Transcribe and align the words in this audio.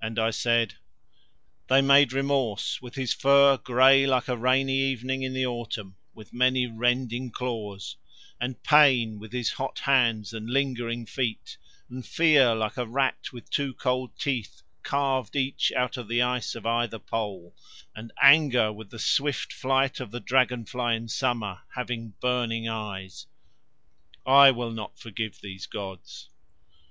And 0.00 0.18
I 0.18 0.30
said: 0.30 0.76
"They 1.68 1.82
made 1.82 2.14
Remorse 2.14 2.80
with 2.80 2.94
his 2.94 3.12
fur 3.12 3.58
grey 3.58 4.06
like 4.06 4.26
a 4.26 4.34
rainy 4.38 4.78
evening 4.78 5.22
in 5.24 5.34
the 5.34 5.44
autumn, 5.44 5.96
with 6.14 6.32
many 6.32 6.66
rending 6.66 7.30
claws, 7.30 7.98
and 8.40 8.62
Pain 8.62 9.18
with 9.18 9.34
his 9.34 9.50
hot 9.52 9.80
hands 9.80 10.32
and 10.32 10.48
lingering 10.48 11.04
feet, 11.04 11.58
and 11.90 12.06
Fear 12.06 12.54
like 12.54 12.78
a 12.78 12.86
rat 12.86 13.30
with 13.30 13.50
two 13.50 13.74
cold 13.74 14.18
teeth 14.18 14.62
carved 14.82 15.36
each 15.36 15.70
out 15.72 15.98
of 15.98 16.08
the 16.08 16.22
ice 16.22 16.54
of 16.54 16.64
either 16.64 16.98
pole, 16.98 17.54
and 17.94 18.10
Anger 18.22 18.72
with 18.72 18.88
the 18.88 18.98
swift 18.98 19.52
flight 19.52 20.00
of 20.00 20.10
the 20.12 20.20
dragonfly 20.20 20.96
in 20.96 21.08
summer 21.08 21.60
having 21.74 22.14
burning 22.22 22.70
eyes. 22.70 23.26
I 24.24 24.50
will 24.50 24.70
not 24.72 24.98
forgive 24.98 25.42
these 25.42 25.66
gods." 25.66 26.30